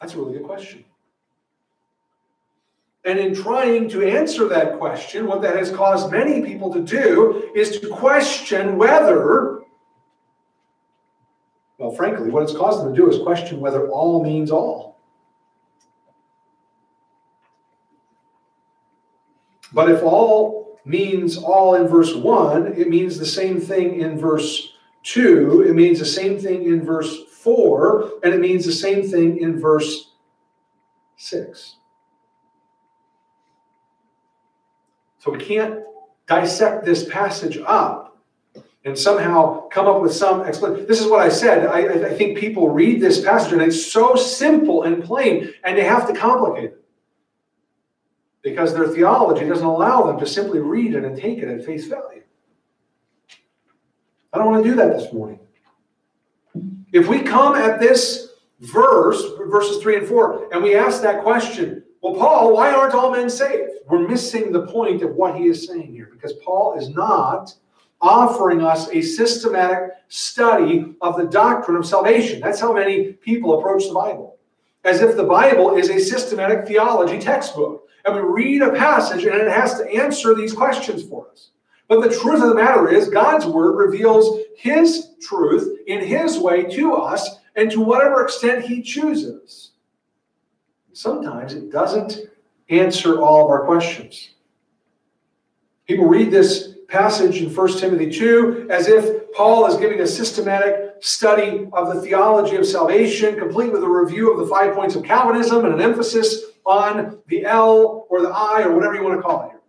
[0.00, 0.84] That's a really good question.
[3.04, 7.50] And in trying to answer that question, what that has caused many people to do
[7.54, 9.60] is to question whether,
[11.78, 14.91] well, frankly, what it's caused them to do is question whether all means all.
[19.72, 24.74] But if all means all in verse 1, it means the same thing in verse
[25.04, 29.38] 2, it means the same thing in verse 4, and it means the same thing
[29.38, 30.12] in verse
[31.16, 31.76] 6.
[35.18, 35.80] So we can't
[36.26, 38.18] dissect this passage up
[38.84, 40.86] and somehow come up with some explanation.
[40.86, 41.66] This is what I said.
[41.66, 45.84] I, I think people read this passage and it's so simple and plain, and they
[45.84, 46.81] have to complicate it
[48.42, 51.86] because their theology doesn't allow them to simply read it and take it at face
[51.86, 52.22] value.
[54.32, 55.38] I don't want to do that this morning.
[56.92, 61.84] If we come at this verse, verses 3 and 4, and we ask that question,
[62.02, 63.70] well, Paul, why aren't all men saved?
[63.88, 67.54] We're missing the point of what he is saying here because Paul is not
[68.00, 72.40] offering us a systematic study of the doctrine of salvation.
[72.40, 74.38] That's how many people approach the Bible,
[74.84, 77.88] as if the Bible is a systematic theology textbook.
[78.04, 81.50] And we read a passage and it has to answer these questions for us.
[81.88, 86.64] But the truth of the matter is, God's word reveals his truth in his way
[86.74, 89.72] to us and to whatever extent he chooses.
[90.92, 92.18] Sometimes it doesn't
[92.68, 94.30] answer all of our questions.
[95.86, 100.96] People read this passage in 1 Timothy 2 as if Paul is giving a systematic
[101.00, 105.02] study of the theology of salvation, complete with a review of the five points of
[105.02, 109.22] Calvinism and an emphasis on the L or the I or whatever you want to
[109.22, 109.60] call it here.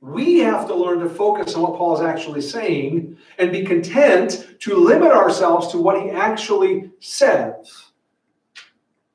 [0.00, 4.46] We have to learn to focus on what Paul is actually saying and be content
[4.60, 7.90] to limit ourselves to what he actually says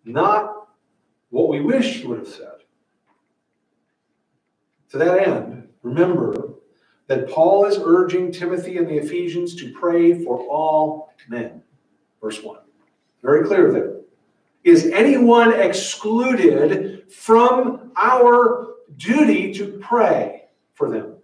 [0.05, 0.67] not
[1.29, 2.49] what we wish he would have said.
[4.91, 6.53] To that end, remember
[7.07, 11.63] that Paul is urging Timothy and the Ephesians to pray for all men.
[12.21, 12.57] Verse 1.
[13.21, 13.95] Very clear there.
[14.65, 21.17] Is anyone excluded from our duty to pray for them?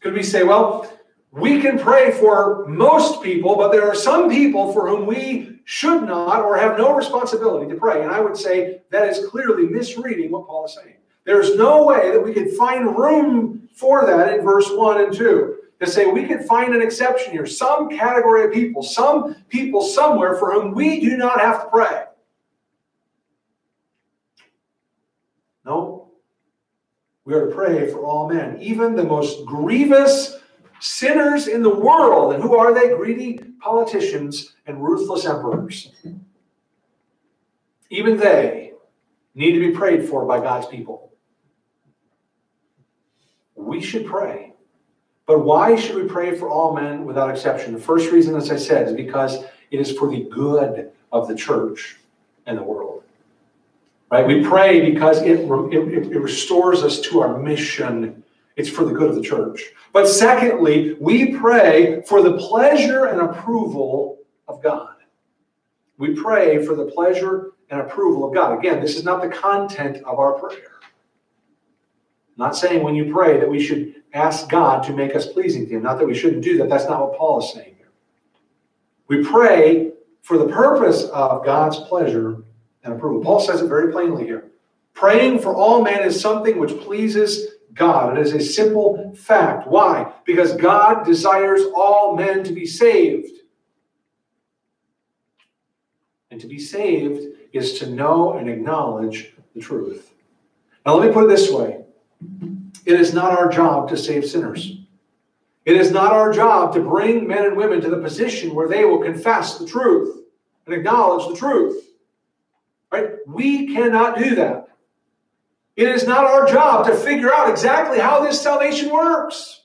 [0.00, 0.88] Could we say, well,
[1.32, 6.04] we can pray for most people, but there are some people for whom we should
[6.04, 8.02] not or have no responsibility to pray.
[8.02, 10.94] And I would say that is clearly misreading what Paul is saying.
[11.24, 15.53] There's no way that we could find room for that in verse 1 and 2
[15.84, 20.36] to say we can find an exception here, some category of people, some people somewhere
[20.36, 22.04] for whom we do not have to pray.
[25.64, 26.08] No.
[27.24, 30.38] We are to pray for all men, even the most grievous
[30.80, 32.34] sinners in the world.
[32.34, 32.94] And who are they?
[32.94, 35.90] Greedy politicians and ruthless emperors.
[37.90, 38.72] Even they
[39.34, 41.12] need to be prayed for by God's people.
[43.54, 44.53] We should pray.
[45.26, 47.72] But why should we pray for all men without exception?
[47.72, 51.34] The first reason, as I said, is because it is for the good of the
[51.34, 51.96] church
[52.46, 53.02] and the world.
[54.10, 54.26] Right?
[54.26, 58.22] We pray because it, it, it restores us to our mission
[58.56, 59.72] it's for the good of the church.
[59.92, 64.94] But secondly, we pray for the pleasure and approval of God.
[65.98, 68.58] We pray for the pleasure and approval of God.
[68.58, 70.73] Again, this is not the content of our prayer.
[72.36, 75.76] Not saying when you pray that we should ask God to make us pleasing to
[75.76, 75.82] Him.
[75.82, 76.68] Not that we shouldn't do that.
[76.68, 77.90] That's not what Paul is saying here.
[79.08, 79.92] We pray
[80.22, 82.42] for the purpose of God's pleasure
[82.82, 83.22] and approval.
[83.22, 84.50] Paul says it very plainly here.
[84.94, 88.16] Praying for all men is something which pleases God.
[88.16, 89.66] It is a simple fact.
[89.66, 90.12] Why?
[90.24, 93.30] Because God desires all men to be saved.
[96.30, 100.12] And to be saved is to know and acknowledge the truth.
[100.86, 101.83] Now, let me put it this way
[102.84, 104.78] it is not our job to save sinners.
[105.64, 108.84] It is not our job to bring men and women to the position where they
[108.84, 110.24] will confess the truth
[110.66, 111.90] and acknowledge the truth.
[112.92, 113.10] Right?
[113.26, 114.68] We cannot do that.
[115.76, 119.62] It is not our job to figure out exactly how this salvation works.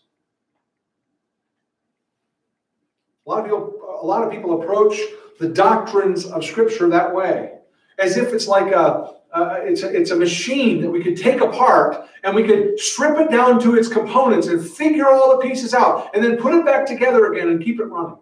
[3.27, 4.97] A lot of people, a lot of people approach
[5.39, 7.60] the doctrines of Scripture that way,
[7.99, 11.41] as if it's like a, uh, it's, a, it's a machine that we could take
[11.41, 15.73] apart and we could strip it down to its components and figure all the pieces
[15.73, 18.17] out and then put it back together again and keep it running.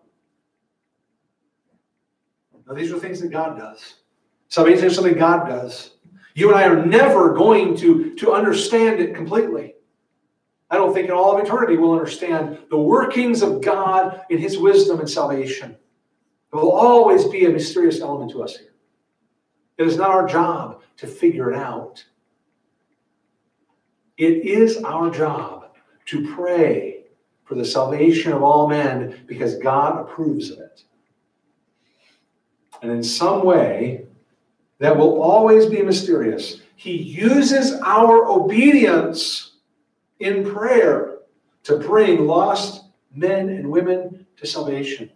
[2.67, 3.95] Now, these are things that God does.
[4.49, 5.91] Salvation is something God does.
[6.35, 9.75] You and I are never going to, to understand it completely.
[10.69, 14.57] I don't think in all of eternity we'll understand the workings of God in His
[14.57, 15.77] wisdom and salvation.
[16.51, 18.73] There will always be a mysterious element to us here.
[19.77, 22.03] It is not our job to figure it out.
[24.17, 25.75] It is our job
[26.07, 27.03] to pray
[27.43, 30.83] for the salvation of all men because God approves of it.
[32.81, 34.05] And in some way,
[34.79, 36.61] that will always be mysterious.
[36.75, 39.53] He uses our obedience
[40.19, 41.19] in prayer
[41.63, 45.09] to bring lost men and women to salvation.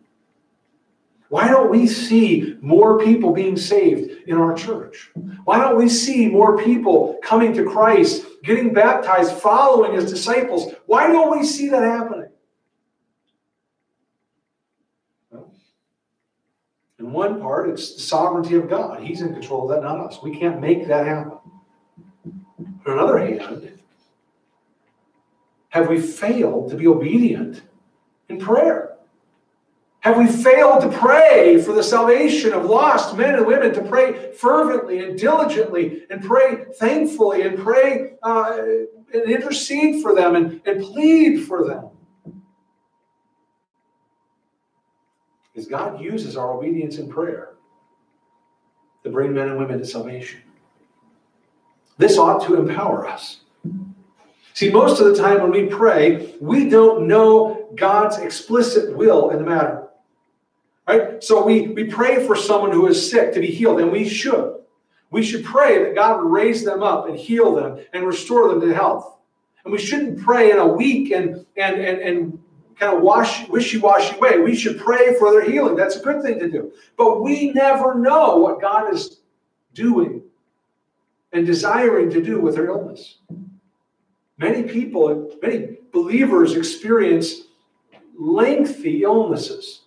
[1.31, 5.11] Why don't we see more people being saved in our church?
[5.45, 10.73] Why don't we see more people coming to Christ, getting baptized, following as disciples?
[10.87, 12.27] Why don't we see that happening?
[16.99, 19.01] In one part, it's the sovereignty of God.
[19.01, 20.21] He's in control of that, not us.
[20.21, 21.37] We can't make that happen.
[22.25, 23.79] On the other hand,
[25.69, 27.61] have we failed to be obedient
[28.27, 28.90] in prayer?
[30.01, 34.33] Have we failed to pray for the salvation of lost men and women, to pray
[34.33, 38.57] fervently and diligently, and pray thankfully, and pray uh,
[39.13, 41.89] and intercede for them and, and plead for them?
[45.53, 47.49] Because God uses our obedience in prayer
[49.03, 50.41] to bring men and women to salvation.
[51.99, 53.41] This ought to empower us.
[54.53, 59.37] See, most of the time when we pray, we don't know God's explicit will in
[59.37, 59.89] the matter.
[60.91, 61.23] Right?
[61.23, 64.57] So we, we pray for someone who is sick to be healed, and we should.
[65.09, 68.59] We should pray that God would raise them up and heal them and restore them
[68.59, 69.17] to health.
[69.63, 72.39] And we shouldn't pray in a weak and, and, and, and
[72.77, 74.39] kind of wash, wishy-washy way.
[74.39, 75.77] We should pray for their healing.
[75.77, 76.73] That's a good thing to do.
[76.97, 79.21] But we never know what God is
[79.73, 80.23] doing
[81.31, 83.17] and desiring to do with their illness.
[84.37, 87.43] Many people, many believers experience
[88.17, 89.80] lengthy illnesses.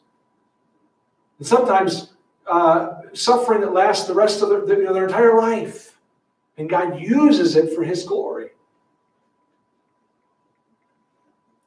[1.45, 2.15] And sometimes
[2.47, 5.99] uh, suffering that lasts the rest of their, their, their entire life.
[6.57, 8.53] And God uses it for His glory.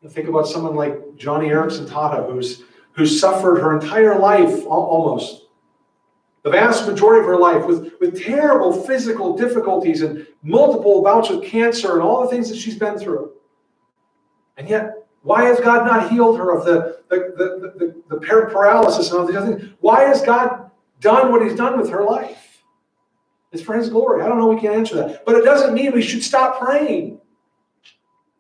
[0.10, 2.64] Think about someone like Joni Eareckson Tada, who's
[2.94, 5.44] who's suffered her entire life almost,
[6.42, 11.44] the vast majority of her life, with, with terrible physical difficulties and multiple bouts of
[11.44, 13.32] cancer and all the things that she's been through.
[14.58, 17.74] And yet, why has God not healed her of the, the, the,
[18.10, 19.74] the, the paralysis and all these other things?
[19.82, 22.64] Why has God done what he's done with her life?
[23.52, 24.24] It's for his glory.
[24.24, 25.26] I don't know we can answer that.
[25.26, 27.20] But it doesn't mean we should stop praying.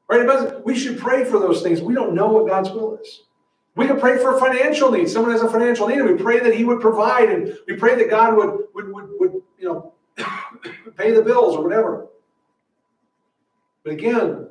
[0.07, 0.63] Right?
[0.63, 1.81] We should pray for those things.
[1.81, 3.23] We don't know what God's will is.
[3.75, 5.11] We can pray for financial needs.
[5.11, 7.95] Someone has a financial need, and we pray that He would provide, and we pray
[7.95, 9.93] that God would would would, would you know
[10.97, 12.07] pay the bills or whatever.
[13.83, 14.47] But again,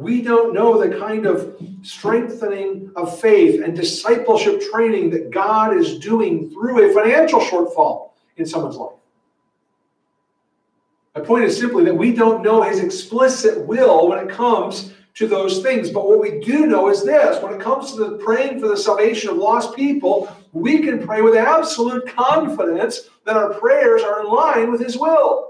[0.00, 5.98] we don't know the kind of strengthening of faith and discipleship training that God is
[5.98, 8.96] doing through a financial shortfall in someone's life.
[11.14, 15.26] My point is simply that we don't know his explicit will when it comes to
[15.26, 15.90] those things.
[15.90, 18.76] But what we do know is this when it comes to the praying for the
[18.78, 24.28] salvation of lost people, we can pray with absolute confidence that our prayers are in
[24.28, 25.49] line with His will.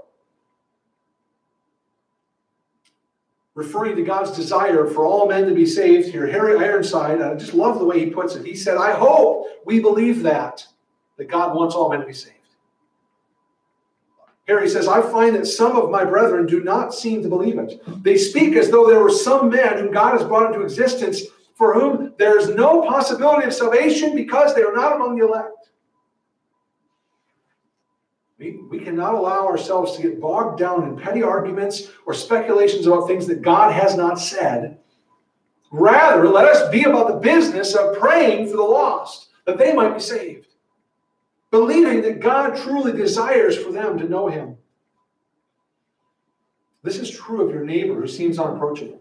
[3.53, 7.53] Referring to God's desire for all men to be saved here, Harry Ironside, I just
[7.53, 8.45] love the way he puts it.
[8.45, 10.65] He said, I hope we believe that,
[11.17, 12.35] that God wants all men to be saved.
[14.47, 17.81] Harry says, I find that some of my brethren do not seem to believe it.
[18.03, 21.21] They speak as though there were some men whom God has brought into existence
[21.55, 25.69] for whom there is no possibility of salvation because they are not among the elect.
[28.39, 33.07] We, we cannot allow ourselves to get bogged down in petty arguments or speculations about
[33.07, 34.77] things that God has not said.
[35.71, 39.93] Rather, let us be about the business of praying for the lost, that they might
[39.93, 40.47] be saved,
[41.49, 44.57] believing that God truly desires for them to know Him.
[46.83, 48.99] This is true of your neighbor who seems unapproachable.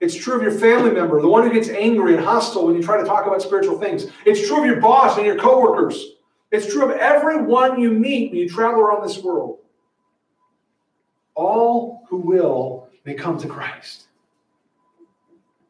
[0.00, 2.82] It's true of your family member, the one who gets angry and hostile when you
[2.82, 4.06] try to talk about spiritual things.
[4.26, 6.14] It's true of your boss and your coworkers.
[6.52, 9.58] It's true of everyone you meet when you travel around this world.
[11.34, 14.08] All who will may come to Christ.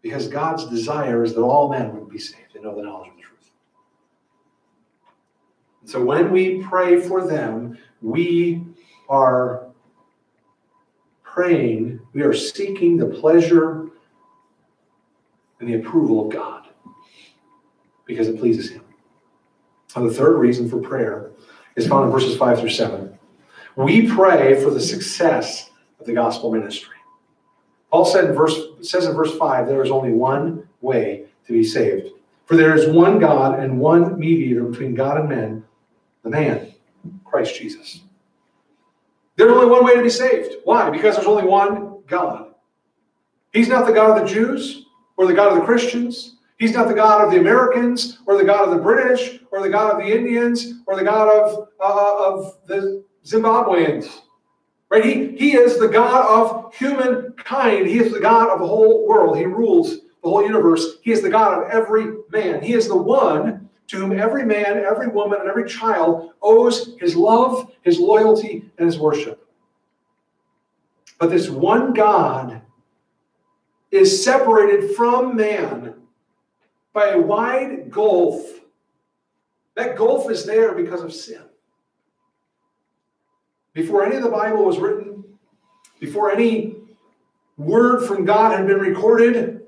[0.03, 3.17] Because God's desire is that all men would be saved and know the knowledge of
[3.17, 3.51] the truth.
[5.83, 8.65] And so when we pray for them, we
[9.09, 9.69] are
[11.23, 13.87] praying, we are seeking the pleasure
[15.61, 16.67] and the approval of God
[18.05, 18.83] because it pleases Him.
[19.95, 21.31] And the third reason for prayer
[21.77, 23.19] is found in verses 5 through 7.
[23.77, 26.97] We pray for the success of the gospel ministry.
[27.91, 31.65] Paul said in verse says in verse 5 there is only one way to be
[31.65, 32.09] saved.
[32.47, 35.65] For there is one God and one mediator between God and men,
[36.23, 36.73] the man,
[37.25, 38.03] Christ Jesus.
[39.37, 40.57] There's only one way to be saved.
[40.65, 40.91] Why?
[40.91, 42.55] Because there's only one God.
[43.53, 44.87] He's not the God of the Jews
[45.17, 46.37] or the God of the Christians.
[46.63, 49.69] He's not the God of the Americans or the God of the British or the
[49.69, 54.21] God of the Indians or the God of, uh, of the Zimbabweans.
[54.89, 55.05] Right?
[55.05, 57.89] He, he is the God of humankind.
[57.89, 59.39] He is the God of the whole world.
[59.39, 60.99] He rules the whole universe.
[61.03, 62.63] He is the God of every man.
[62.63, 67.17] He is the one to whom every man, every woman, and every child owes his
[67.17, 69.49] love, his loyalty, and his worship.
[71.19, 72.63] But this one God
[73.91, 75.97] is separated from man
[76.93, 78.61] by a wide gulf.
[79.75, 81.43] That gulf is there because of sin.
[83.73, 85.25] Before any of the Bible was written,
[85.99, 86.77] before any
[87.57, 89.63] word from God had been recorded,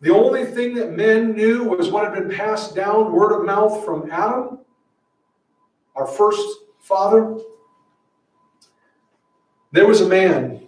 [0.00, 3.84] the only thing that men knew was what had been passed down word of mouth
[3.84, 4.58] from Adam,
[5.94, 6.42] our first
[6.80, 7.38] father.
[9.72, 10.62] There was a man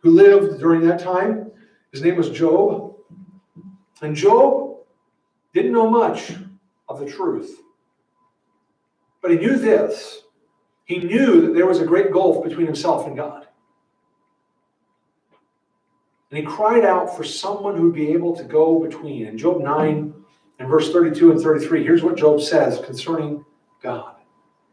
[0.00, 1.52] who lived during that time.
[1.92, 2.93] His name was Job.
[4.04, 4.76] And Job
[5.54, 6.32] didn't know much
[6.88, 7.58] of the truth.
[9.22, 10.24] But he knew this
[10.84, 13.46] he knew that there was a great gulf between himself and God.
[16.30, 19.26] And he cried out for someone who would be able to go between.
[19.26, 20.12] In Job 9
[20.58, 23.42] and verse 32 and 33, here's what Job says concerning
[23.82, 24.16] God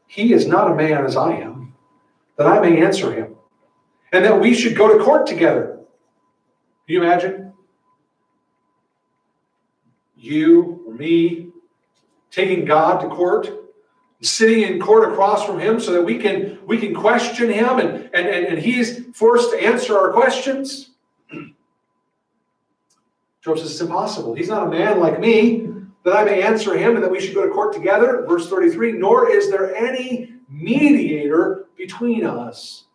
[0.07, 1.73] He is not a man as I am,
[2.35, 3.35] that I may answer him,
[4.11, 5.77] and that we should go to court together.
[6.85, 7.40] Can you imagine?
[10.21, 11.49] You or me
[12.29, 13.49] taking God to court,
[14.21, 18.09] sitting in court across from him so that we can we can question him and
[18.13, 20.91] and, and, and he's forced to answer our questions.
[23.43, 24.35] Job says it's impossible.
[24.35, 25.67] He's not a man like me
[26.03, 28.25] that I may answer him and that we should go to court together.
[28.27, 32.85] Verse 33 Nor is there any mediator between us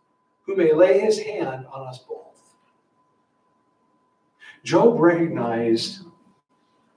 [0.44, 2.22] who may lay his hand on us both.
[4.62, 6.02] Job recognized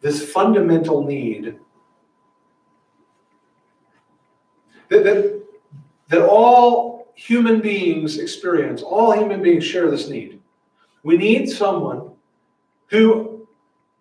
[0.01, 1.59] this fundamental need
[4.89, 5.43] that, that,
[6.07, 10.39] that all human beings experience, all human beings share this need.
[11.03, 12.11] We need someone
[12.87, 13.47] who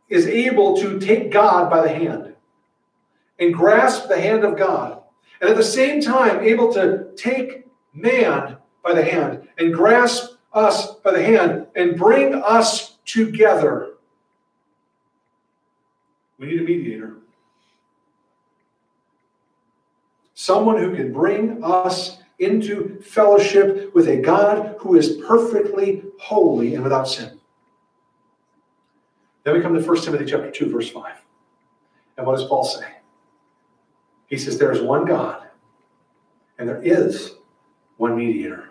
[0.09, 2.35] is able to take God by the hand
[3.39, 5.03] and grasp the hand of God,
[5.41, 10.95] and at the same time, able to take man by the hand and grasp us
[10.97, 13.98] by the hand and bring us together
[16.39, 17.17] we need a mediator.
[20.35, 26.85] Someone who can bring us into fellowship with a God who is perfectly holy and
[26.85, 27.41] without sin.
[29.43, 31.13] Then we come to 1 Timothy chapter 2, verse 5.
[32.17, 32.87] And what does Paul say?
[34.29, 35.49] He says, There is one God,
[36.59, 37.35] and there is
[37.97, 38.71] one mediator.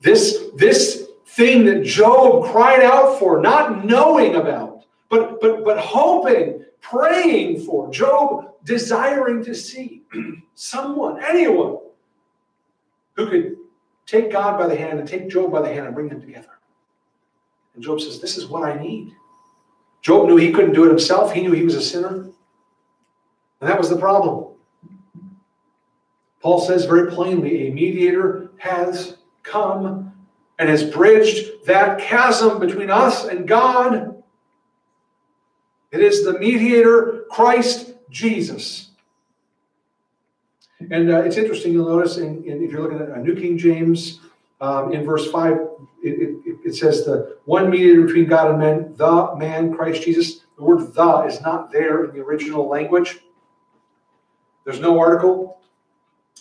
[0.00, 6.64] This, this thing that Job cried out for, not knowing about, but, but, but hoping
[6.80, 10.02] praying for, Job desiring to see
[10.54, 11.78] someone, anyone,
[13.14, 13.56] who could
[14.06, 16.58] take God by the hand and take Job by the hand and bring them together.
[17.74, 19.12] And Job says, This is what I need.
[20.02, 22.28] Job knew he couldn't do it himself, he knew he was a sinner.
[23.60, 24.54] And that was the problem.
[26.40, 30.12] Paul says very plainly a mediator has come
[30.58, 34.17] and has bridged that chasm between us and God
[35.90, 38.90] It is the mediator, Christ Jesus.
[40.90, 43.58] And uh, it's interesting, you'll notice in, in, if you're looking at a New King
[43.58, 44.20] James,
[44.60, 45.52] um, in verse 5,
[46.02, 50.44] it, it, it, says the one mediator between God and men, the man, Christ Jesus.
[50.56, 53.18] The word the is not there in the original language.
[54.64, 55.60] There's no article.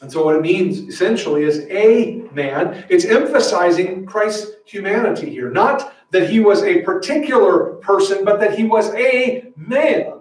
[0.02, 2.86] And so what it means essentially is a man.
[2.90, 5.50] It's emphasizing Christ's humanity here.
[5.50, 10.14] Not that he was a particular person, but that he was a man.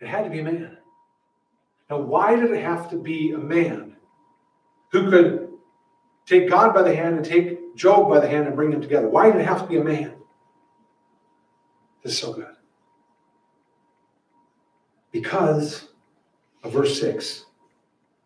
[0.00, 0.78] It had to be a man.
[1.90, 3.96] Now, why did it have to be a man
[4.92, 5.48] who could
[6.26, 9.08] take God by the hand and take Job by the hand and bring them together?
[9.08, 10.14] Why did it have to be a man?
[12.02, 12.46] This is so good.
[15.10, 15.88] Because
[16.62, 17.46] of verse 6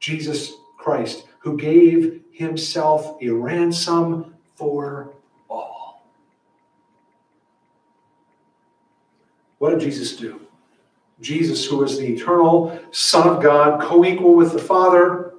[0.00, 5.12] Jesus Christ, who gave himself a ransom for
[5.50, 6.04] all.
[9.58, 10.40] What did Jesus do?
[11.20, 15.34] Jesus, who is the eternal Son of God, co equal with the Father,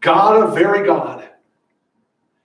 [0.00, 1.28] God of very God.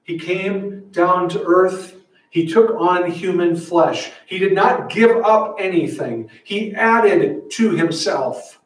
[0.03, 1.95] He came down to earth.
[2.29, 4.11] He took on human flesh.
[4.25, 6.29] He did not give up anything.
[6.43, 8.59] He added to himself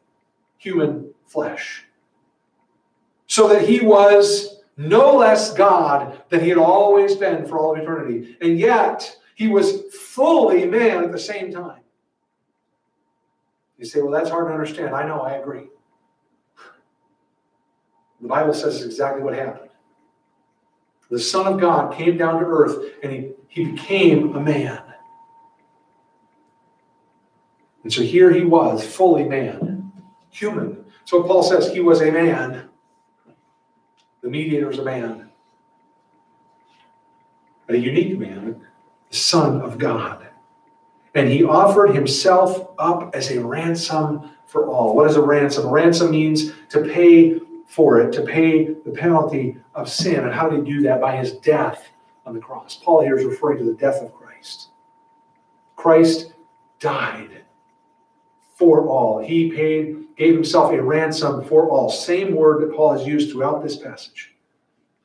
[0.58, 1.84] human flesh.
[3.32, 7.80] So that he was no less God than he had always been for all of
[7.80, 8.36] eternity.
[8.42, 11.80] And yet, he was fully man at the same time.
[13.78, 14.94] You say, well, that's hard to understand.
[14.94, 15.68] I know, I agree.
[18.20, 19.70] The Bible says exactly what happened.
[21.08, 24.82] The Son of God came down to earth and he, he became a man.
[27.82, 29.90] And so here he was, fully man,
[30.28, 30.84] human.
[31.06, 32.68] So Paul says he was a man.
[34.22, 35.30] The mediator is a man,
[37.68, 38.60] a unique man,
[39.10, 40.28] the Son of God.
[41.14, 44.94] And he offered himself up as a ransom for all.
[44.94, 45.68] What is a ransom?
[45.68, 50.20] Ransom means to pay for it, to pay the penalty of sin.
[50.20, 51.00] And how did he do that?
[51.00, 51.88] By his death
[52.24, 52.76] on the cross.
[52.76, 54.68] Paul here is referring to the death of Christ.
[55.76, 56.32] Christ
[56.78, 57.41] died
[58.62, 59.18] for all.
[59.18, 61.90] He paid, gave himself a ransom for all.
[61.90, 64.34] Same word that Paul has used throughout this passage.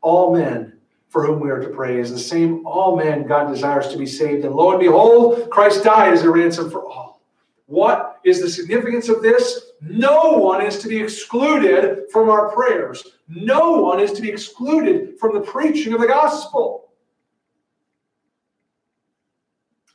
[0.01, 0.73] All men
[1.09, 4.05] for whom we are to pray is the same all men God desires to be
[4.05, 4.45] saved.
[4.45, 7.23] And lo and behold, Christ died as a ransom for all.
[7.65, 9.71] What is the significance of this?
[9.81, 13.03] No one is to be excluded from our prayers.
[13.27, 16.91] No one is to be excluded from the preaching of the gospel.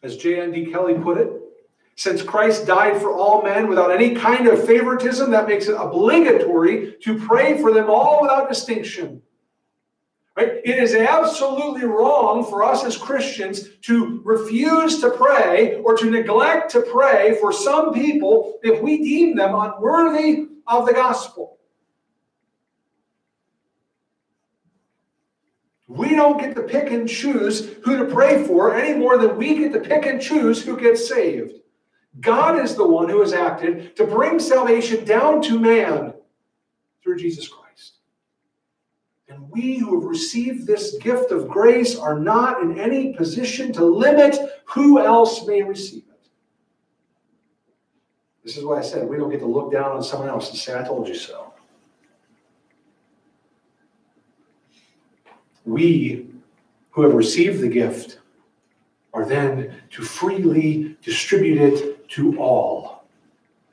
[0.03, 0.73] As J.N.D.
[0.73, 1.42] Kelly put it,
[2.03, 6.97] since Christ died for all men without any kind of favoritism, that makes it obligatory
[7.01, 9.23] to pray for them all without distinction.
[10.37, 10.61] Right?
[10.65, 16.73] It is absolutely wrong for us as Christians to refuse to pray or to neglect
[16.73, 21.59] to pray for some people if we deem them unworthy of the gospel.
[25.87, 29.55] We don't get to pick and choose who to pray for any more than we
[29.57, 31.62] get to pick and choose who gets saved.
[32.21, 36.13] God is the one who has acted to bring salvation down to man
[37.03, 37.95] through Jesus Christ.
[39.29, 43.85] And we who have received this gift of grace are not in any position to
[43.85, 44.37] limit
[44.67, 46.29] who else may receive it.
[48.45, 50.59] This is why I said we don't get to look down on someone else and
[50.59, 51.55] say, I told you so.
[55.65, 56.27] We
[56.91, 58.19] who have received the gift
[59.15, 63.05] are then to freely distribute it to all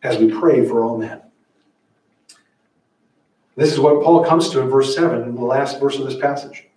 [0.03, 1.21] as we pray for all men.
[3.55, 6.15] This is what Paul comes to in verse 7, in the last verse of this
[6.15, 6.67] passage.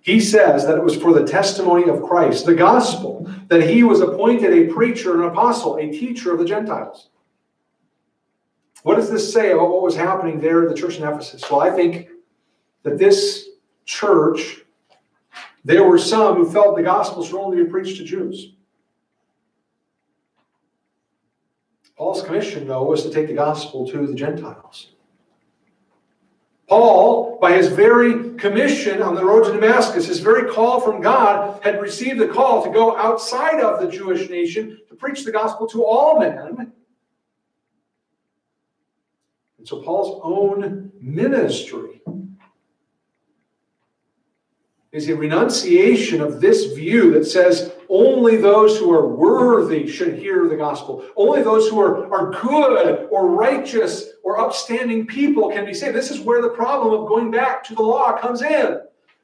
[0.00, 4.00] He says that it was for the testimony of Christ, the gospel, that he was
[4.00, 7.10] appointed a preacher, an apostle, a teacher of the Gentiles.
[8.82, 11.48] What does this say about what was happening there at the church in Ephesus?
[11.48, 12.08] Well, I think
[12.82, 13.50] that this
[13.84, 14.62] church,
[15.64, 18.54] there were some who felt the gospel should only be preached to Jews.
[22.00, 24.86] Paul's commission, though, was to take the gospel to the Gentiles.
[26.66, 31.62] Paul, by his very commission on the road to Damascus, his very call from God,
[31.62, 35.66] had received the call to go outside of the Jewish nation to preach the gospel
[35.66, 36.72] to all men.
[39.58, 42.00] And so Paul's own ministry
[44.90, 50.48] is a renunciation of this view that says only those who are worthy should hear
[50.48, 51.04] the gospel.
[51.16, 55.96] Only those who are, are good or righteous or upstanding people can be saved.
[55.96, 58.80] This is where the problem of going back to the law comes in.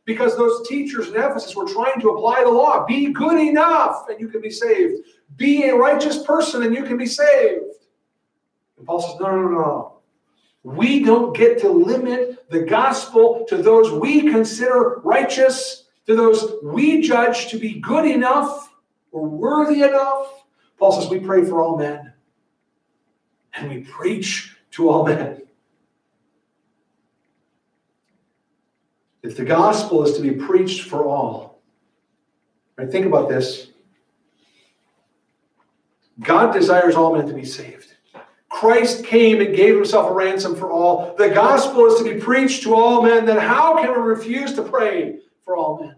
[0.06, 2.86] because those teachers in Ephesus were trying to apply the law.
[2.86, 5.04] Be good enough and you can be saved.
[5.36, 7.64] Be a righteous person and you can be saved.
[8.78, 9.92] And Paul says, no, no, no, no.
[10.62, 17.00] We don't get to limit the gospel to those we consider righteous, to those we
[17.00, 18.72] judge to be good enough
[19.10, 20.44] or worthy enough.
[20.78, 22.12] Paul says, we pray for all men
[23.54, 25.42] and we preach to all men.
[29.22, 31.60] If the gospel is to be preached for all,
[32.76, 32.90] right?
[32.90, 33.68] Think about this.
[36.20, 37.94] God desires all men to be saved.
[38.48, 41.14] Christ came and gave himself a ransom for all.
[41.16, 43.26] The gospel is to be preached to all men.
[43.26, 45.96] Then how can we refuse to pray for all men?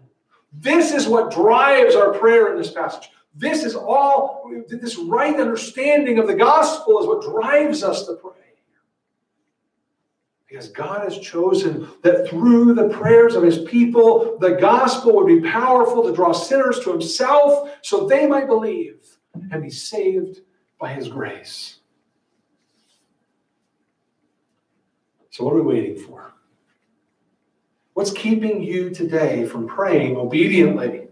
[0.53, 3.09] This is what drives our prayer in this passage.
[3.35, 8.31] This is all, this right understanding of the gospel is what drives us to pray.
[10.47, 15.47] Because God has chosen that through the prayers of his people, the gospel would be
[15.47, 19.05] powerful to draw sinners to himself so they might believe
[19.51, 20.41] and be saved
[20.79, 21.79] by his grace.
[25.29, 26.33] So, what are we waiting for?
[27.99, 31.09] What's keeping you today from praying obediently?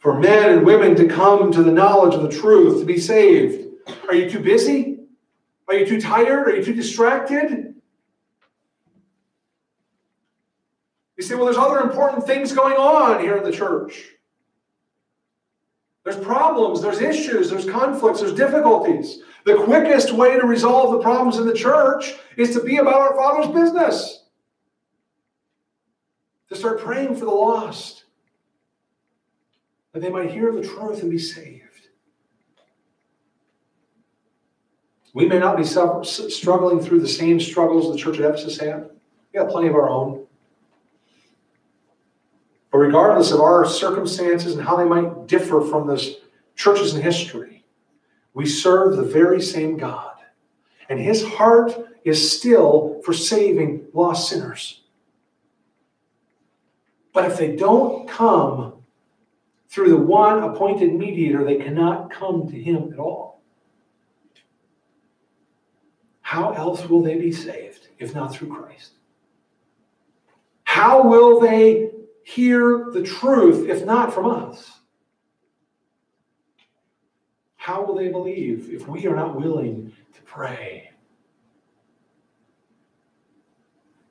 [0.00, 3.64] For men and women to come to the knowledge of the truth, to be saved.
[4.08, 4.98] Are you too busy?
[5.68, 6.48] Are you too tired?
[6.48, 7.76] Are you too distracted?
[11.16, 14.06] You say, well, there's other important things going on here in the church.
[16.02, 19.20] There's problems, there's issues, there's conflicts, there's difficulties.
[19.46, 23.14] The quickest way to resolve the problems in the church is to be about our
[23.14, 24.23] Father's business,
[26.48, 28.04] to start praying for the lost,
[29.92, 31.62] that they might hear the truth and be saved.
[35.14, 38.90] We may not be struggling through the same struggles the church at Ephesus had.
[39.32, 40.26] We got plenty of our own.
[42.72, 46.16] But regardless of our circumstances and how they might differ from the
[46.56, 47.64] churches in history,
[48.34, 50.16] we serve the very same God.
[50.88, 51.72] And his heart
[52.02, 54.82] is still for saving lost sinners.
[57.14, 58.74] But if they don't come
[59.68, 63.40] through the one appointed mediator, they cannot come to him at all.
[66.20, 68.94] How else will they be saved if not through Christ?
[70.64, 71.92] How will they
[72.24, 74.80] hear the truth if not from us?
[77.56, 80.90] How will they believe if we are not willing to pray?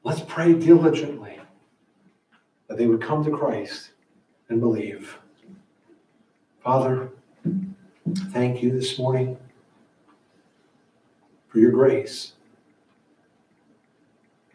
[0.03, 1.39] Let's pray diligently
[2.73, 3.91] that they would come to Christ
[4.49, 5.19] and believe.
[6.63, 7.11] Father,
[8.31, 9.37] thank you this morning
[11.49, 12.33] for your grace.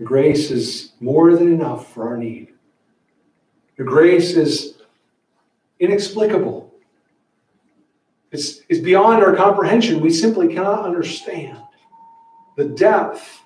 [0.00, 2.48] Your grace is more than enough for our need.
[3.76, 4.78] Your grace is
[5.78, 6.74] inexplicable.
[8.32, 10.00] It's, it's beyond our comprehension.
[10.00, 11.56] We simply cannot understand
[12.56, 13.42] the depth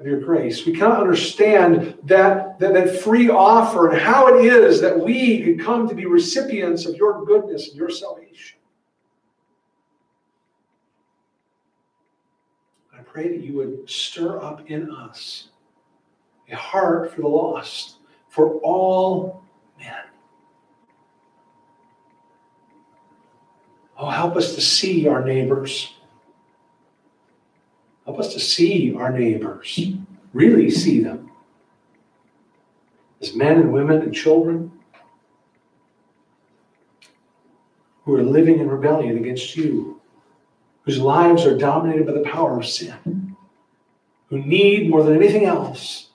[0.00, 0.64] of your grace.
[0.64, 5.60] We cannot understand that, that, that free offer and how it is that we could
[5.60, 8.58] come to be recipients of your goodness and your salvation.
[12.98, 15.48] I pray that you would stir up in us
[16.50, 17.96] a heart for the lost,
[18.28, 19.44] for all
[19.78, 19.94] men.
[23.98, 25.94] Oh, help us to see our neighbors.
[28.10, 29.78] Help us to see our neighbors,
[30.32, 31.30] really see them.
[33.20, 34.72] As men and women and children
[38.02, 40.00] who are living in rebellion against you
[40.82, 43.36] whose lives are dominated by the power of sin,
[44.26, 46.08] who need more than anything else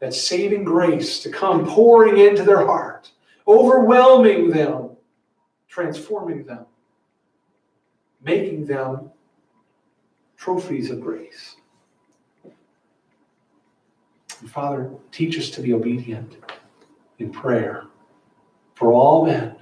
[0.00, 3.10] that saving grace to come pouring into their heart,
[3.46, 4.96] overwhelming them,
[5.68, 6.64] transforming them,
[8.22, 9.10] making them
[10.44, 11.56] trophies of grace.
[14.40, 16.36] And Father, teach us to be obedient
[17.18, 17.84] in prayer
[18.74, 19.56] for all men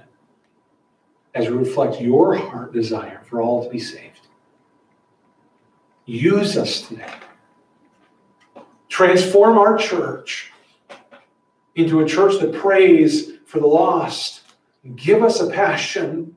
[1.35, 4.27] as we reflect your heart desire for all to be saved.
[6.05, 7.13] Use us today.
[8.89, 10.51] Transform our church
[11.75, 14.41] into a church that prays for the lost.
[14.97, 16.35] Give us a passion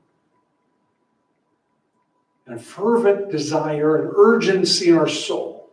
[2.46, 5.70] and a fervent desire and urgency in our soul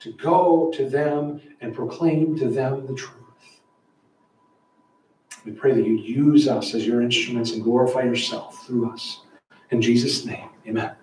[0.00, 3.12] to go to them and proclaim to them the truth.
[5.44, 9.20] We pray that you use us as your instruments and glorify yourself through us.
[9.70, 10.95] In Jesus' name, amen.